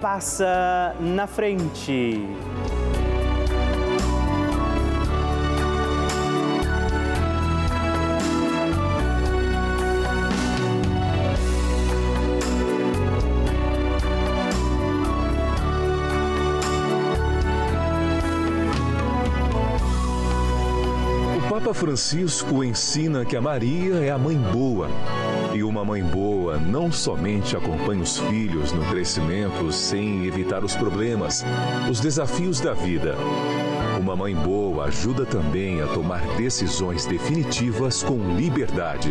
[0.00, 2.26] passa na frente.
[21.58, 24.88] Papa Francisco ensina que a Maria é a mãe boa
[25.52, 31.44] e uma mãe boa não somente acompanha os filhos no crescimento sem evitar os problemas,
[31.90, 33.16] os desafios da vida.
[34.00, 39.10] Uma mãe boa ajuda também a tomar decisões definitivas com liberdade.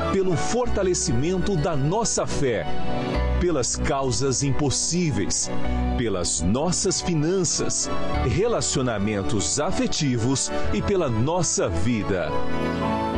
[0.11, 2.65] pelo fortalecimento da nossa fé,
[3.39, 5.49] pelas causas impossíveis,
[5.97, 7.89] pelas nossas finanças,
[8.27, 12.29] relacionamentos afetivos e pela nossa vida.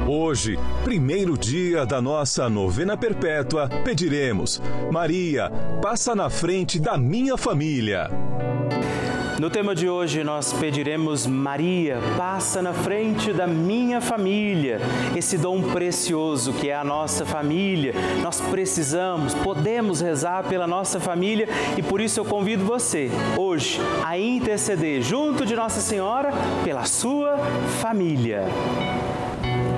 [0.08, 5.50] Hoje, primeiro dia da nossa novena perpétua, pediremos: Maria,
[5.81, 8.09] passa na frente da minha família.
[9.44, 14.79] No tema de hoje, nós pediremos: Maria, passa na frente da minha família.
[15.13, 17.94] Esse dom precioso que é a nossa família.
[18.22, 24.17] Nós precisamos, podemos rezar pela nossa família e por isso eu convido você, hoje, a
[24.17, 26.31] interceder junto de Nossa Senhora
[26.63, 27.35] pela sua
[27.81, 28.46] família.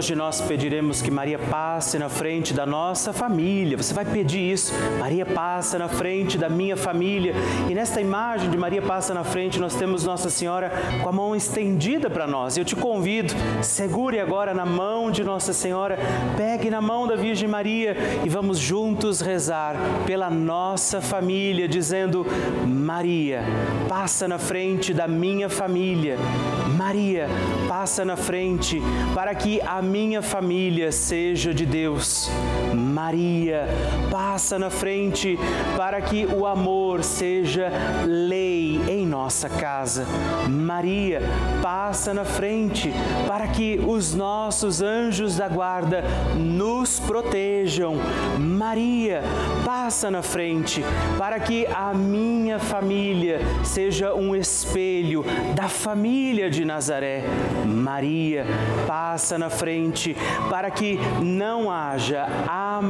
[0.00, 3.76] Hoje nós pediremos que Maria passe na frente da nossa família.
[3.76, 4.72] Você vai pedir isso.
[4.98, 7.34] Maria passa na frente da minha família.
[7.68, 10.72] E nesta imagem de Maria passa na frente, nós temos Nossa Senhora
[11.02, 12.56] com a mão estendida para nós.
[12.56, 15.98] Eu te convido, segure agora na mão de Nossa Senhora,
[16.34, 17.94] pegue na mão da Virgem Maria
[18.24, 22.26] e vamos juntos rezar pela nossa família, dizendo:
[22.66, 23.42] Maria,
[23.86, 26.16] passa na frente da minha família.
[26.74, 27.28] Maria,
[27.68, 28.80] passa na frente
[29.14, 32.30] para que a minha família seja de Deus.
[33.02, 33.66] Maria,
[34.10, 35.38] passa na frente
[35.74, 37.72] para que o amor seja
[38.04, 40.04] lei em nossa casa.
[40.46, 41.22] Maria,
[41.62, 42.92] passa na frente
[43.26, 46.04] para que os nossos anjos da guarda
[46.36, 47.96] nos protejam.
[48.38, 49.22] Maria,
[49.64, 50.84] passa na frente
[51.16, 55.24] para que a minha família seja um espelho
[55.54, 57.24] da família de Nazaré.
[57.64, 58.44] Maria,
[58.86, 60.14] passa na frente
[60.50, 62.89] para que não haja amargura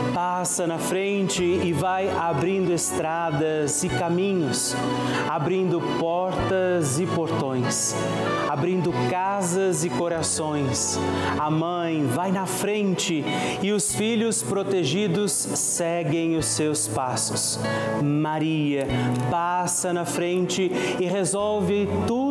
[0.21, 4.75] passa na frente e vai abrindo estradas e caminhos,
[5.27, 7.95] abrindo portas e portões,
[8.47, 10.99] abrindo casas e corações.
[11.39, 13.25] A mãe vai na frente
[13.63, 17.59] e os filhos protegidos seguem os seus passos.
[18.03, 18.85] Maria
[19.31, 22.30] passa na frente e resolve tudo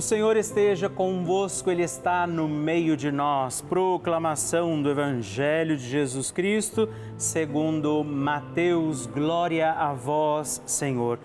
[0.00, 3.60] O Senhor esteja convosco, Ele está no meio de nós.
[3.60, 6.88] Proclamação do Evangelho de Jesus Cristo,
[7.18, 9.04] segundo Mateus.
[9.04, 11.18] Glória a vós, Senhor.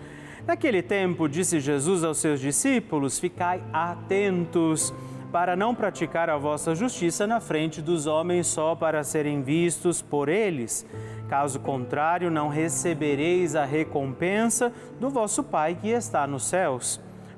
[0.46, 4.92] Naquele tempo, disse Jesus aos seus discípulos: Ficai atentos
[5.32, 10.28] para não praticar a vossa justiça na frente dos homens só para serem vistos por
[10.28, 10.84] eles.
[11.30, 14.70] Caso contrário, não recebereis a recompensa
[15.00, 17.05] do vosso Pai que está nos céus.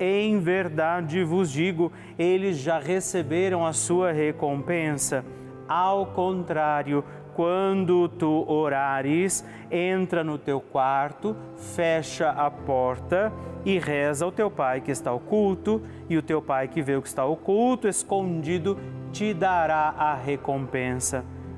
[0.00, 5.22] em verdade vos digo, eles já receberam a sua recompensa.
[5.68, 7.04] Ao contrário,
[7.34, 13.32] quando tu orares, entra no teu quarto, fecha a porta
[13.64, 17.02] e reza ao teu pai que está oculto, e o teu pai que vê o
[17.02, 18.78] que está oculto, escondido,
[19.12, 21.24] te dará a recompensa.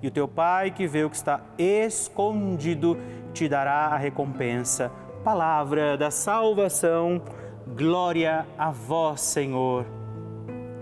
[0.00, 2.96] E o teu Pai que vê o que está escondido
[3.32, 4.92] te dará a recompensa.
[5.24, 7.20] Palavra da salvação,
[7.76, 9.84] glória a vós, Senhor.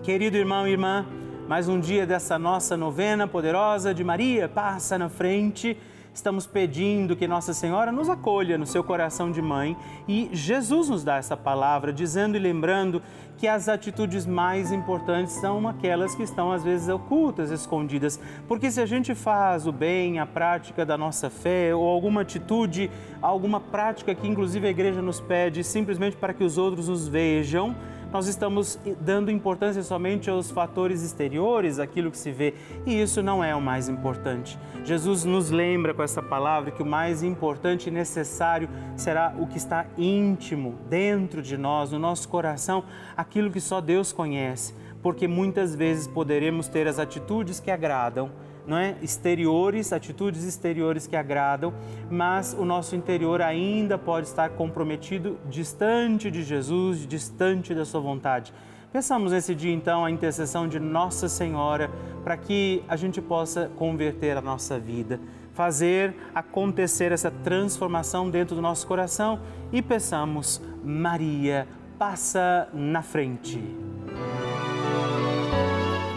[0.02, 1.06] Querido irmão e irmã,
[1.48, 5.78] mais um dia dessa nossa novena poderosa de Maria passa na frente.
[6.12, 9.76] Estamos pedindo que Nossa Senhora nos acolha no seu coração de mãe
[10.08, 13.02] e Jesus nos dá essa palavra, dizendo e lembrando
[13.38, 18.18] que as atitudes mais importantes são aquelas que estão às vezes ocultas, escondidas.
[18.48, 22.90] Porque se a gente faz o bem, a prática da nossa fé ou alguma atitude,
[23.20, 27.76] alguma prática que inclusive a igreja nos pede simplesmente para que os outros nos vejam,
[28.12, 32.54] nós estamos dando importância somente aos fatores exteriores, aquilo que se vê,
[32.86, 34.58] e isso não é o mais importante.
[34.84, 39.58] Jesus nos lembra com essa palavra que o mais importante e necessário será o que
[39.58, 42.84] está íntimo, dentro de nós, no nosso coração,
[43.16, 48.30] aquilo que só Deus conhece, porque muitas vezes poderemos ter as atitudes que agradam
[48.66, 48.96] não é?
[49.00, 51.72] exteriores, atitudes exteriores que agradam,
[52.10, 58.52] mas o nosso interior ainda pode estar comprometido distante de Jesus, distante da sua vontade.
[58.92, 61.90] Pensamos nesse dia então a intercessão de Nossa Senhora
[62.24, 65.20] para que a gente possa converter a nossa vida,
[65.52, 69.40] fazer acontecer essa transformação dentro do nosso coração
[69.72, 71.68] e peçamos, Maria,
[71.98, 73.95] passa na frente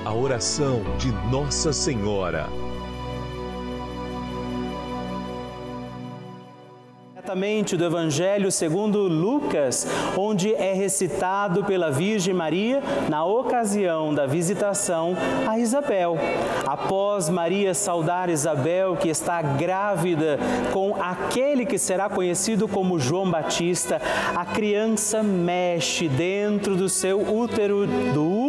[0.09, 2.49] a oração de Nossa Senhora.
[7.29, 9.87] diretamente do Evangelho segundo Lucas,
[10.17, 15.15] onde é recitado pela Virgem Maria na ocasião da visitação
[15.47, 16.17] a Isabel.
[16.65, 20.39] Após Maria saudar Isabel, que está grávida
[20.73, 24.01] com aquele que será conhecido como João Batista,
[24.35, 28.48] a criança mexe dentro do seu útero, do útero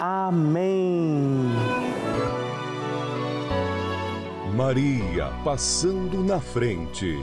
[0.00, 1.50] Amém.
[4.54, 7.18] Maria passando na frente.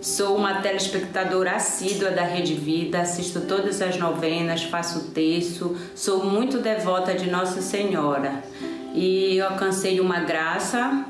[0.00, 6.58] Sou uma telespectadora assídua da Rede Vida, assisto todas as novenas, faço texto, sou muito
[6.58, 8.42] devota de Nossa Senhora
[8.94, 11.04] e eu alcancei uma graça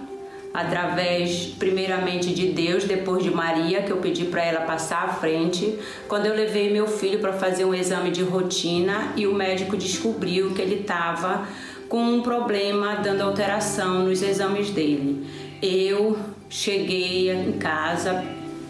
[0.52, 5.78] através primeiramente de Deus, depois de Maria, que eu pedi para ela passar à frente,
[6.08, 10.52] quando eu levei meu filho para fazer um exame de rotina e o médico descobriu
[10.52, 11.46] que ele estava
[11.88, 15.26] com um problema dando alteração nos exames dele.
[15.62, 18.24] Eu cheguei em casa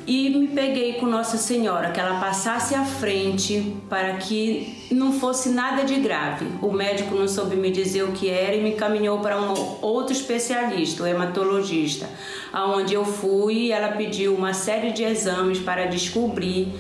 [0.07, 5.51] e me peguei com Nossa Senhora, que ela passasse à frente para que não fosse
[5.51, 6.47] nada de grave.
[6.63, 10.13] O médico não soube me dizer o que era e me encaminhou para um outro
[10.13, 12.09] especialista, o hematologista,
[12.53, 16.73] aonde eu fui e ela pediu uma série de exames para descobrir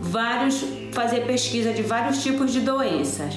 [0.00, 3.34] vários, fazer pesquisa de vários tipos de doenças.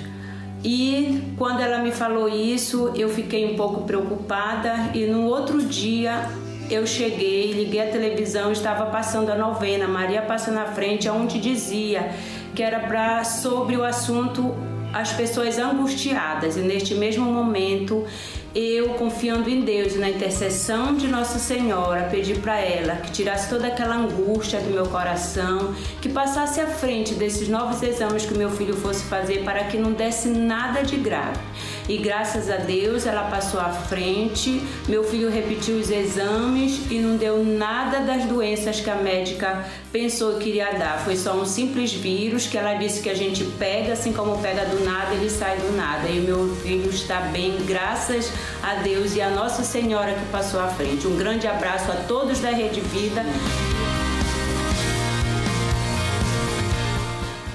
[0.63, 6.29] E quando ela me falou isso, eu fiquei um pouco preocupada e no outro dia
[6.71, 12.15] eu cheguei, liguei a televisão, estava passando a novena, Maria passa na frente, onde dizia
[12.55, 14.55] que era para sobre o assunto
[14.93, 16.55] as pessoas angustiadas.
[16.55, 18.05] E neste mesmo momento
[18.53, 23.49] eu, confiando em Deus e na intercessão de Nossa Senhora, pedi para ela que tirasse
[23.49, 28.49] toda aquela angústia do meu coração, que passasse à frente desses novos exames que meu
[28.49, 31.39] filho fosse fazer para que não desse nada de grave.
[31.91, 37.17] E graças a Deus ela passou à frente, meu filho repetiu os exames e não
[37.17, 41.03] deu nada das doenças que a médica pensou que iria dar.
[41.03, 44.63] Foi só um simples vírus que ela disse que a gente pega, assim como pega
[44.67, 46.07] do nada, ele sai do nada.
[46.07, 48.31] E meu filho está bem, graças
[48.63, 51.05] a Deus e a Nossa Senhora que passou à frente.
[51.05, 53.21] Um grande abraço a todos da Rede Vida.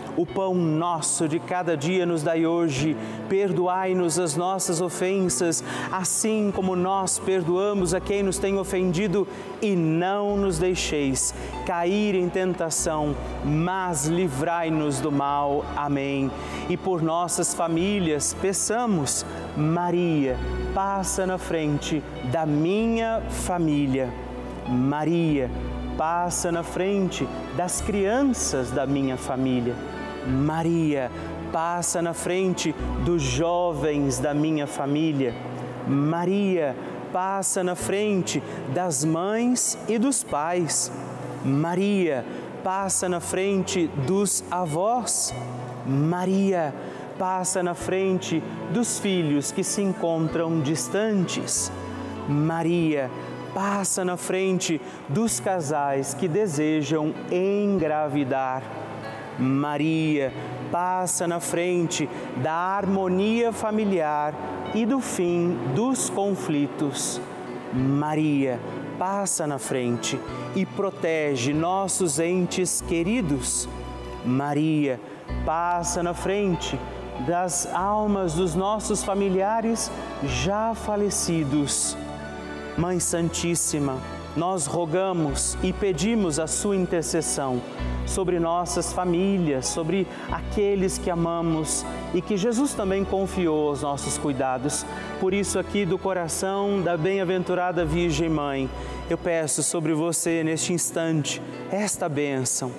[0.17, 2.97] O pão nosso de cada dia nos dai hoje.
[3.29, 9.27] Perdoai-nos as nossas ofensas, assim como nós perdoamos a quem nos tem ofendido,
[9.61, 11.33] e não nos deixeis
[11.65, 15.65] cair em tentação, mas livrai-nos do mal.
[15.77, 16.29] Amém.
[16.69, 20.37] E por nossas famílias, peçamos, Maria,
[20.73, 24.09] passa na frente da minha família.
[24.67, 25.49] Maria,
[25.97, 29.75] passa na frente das crianças da minha família.
[30.27, 31.11] Maria,
[31.51, 35.33] passa na frente dos jovens da minha família.
[35.87, 36.75] Maria,
[37.11, 38.41] passa na frente
[38.73, 40.91] das mães e dos pais.
[41.43, 42.25] Maria,
[42.63, 45.33] passa na frente dos avós.
[45.85, 46.73] Maria,
[47.17, 51.71] passa na frente dos filhos que se encontram distantes.
[52.29, 53.09] Maria,
[53.53, 54.79] passa na frente
[55.09, 58.63] dos casais que desejam engravidar.
[59.39, 60.33] Maria
[60.71, 64.33] passa na frente da harmonia familiar
[64.73, 67.21] e do fim dos conflitos.
[67.73, 68.59] Maria
[68.99, 70.19] passa na frente
[70.55, 73.67] e protege nossos entes queridos.
[74.25, 74.99] Maria
[75.45, 76.79] passa na frente
[77.25, 79.91] das almas dos nossos familiares
[80.23, 81.97] já falecidos.
[82.77, 83.97] Mãe Santíssima,
[84.35, 87.61] nós rogamos e pedimos a sua intercessão
[88.05, 94.85] sobre nossas famílias, sobre aqueles que amamos e que Jesus também confiou aos nossos cuidados.
[95.19, 98.69] Por isso, aqui do coração da bem-aventurada Virgem Mãe,
[99.09, 102.71] eu peço sobre você neste instante esta bênção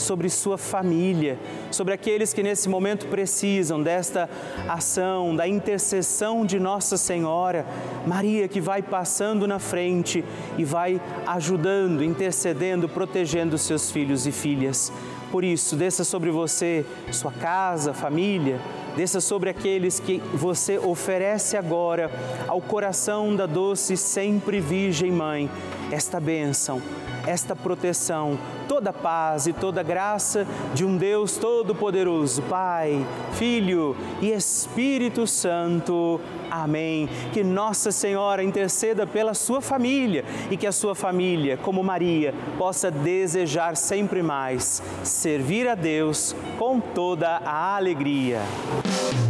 [0.00, 1.38] sobre sua família,
[1.70, 4.28] sobre aqueles que nesse momento precisam desta
[4.68, 7.66] ação, da intercessão de Nossa Senhora,
[8.06, 10.24] Maria que vai passando na frente
[10.58, 14.92] e vai ajudando, intercedendo, protegendo seus filhos e filhas.
[15.30, 18.60] Por isso, desça sobre você, sua casa, família,
[18.96, 22.10] desça sobre aqueles que você oferece agora
[22.46, 25.50] ao coração da doce sempre Virgem Mãe
[25.90, 26.80] esta bênção,
[27.26, 35.26] esta proteção, toda paz e toda graça de um Deus Todo-Poderoso, Pai, Filho e Espírito
[35.26, 36.20] Santo.
[36.50, 37.08] Amém.
[37.32, 42.90] Que Nossa Senhora interceda pela sua família e que a sua família, como Maria, possa
[42.90, 48.40] desejar sempre mais servir a Deus com toda a alegria.
[48.82, 49.29] Thank you.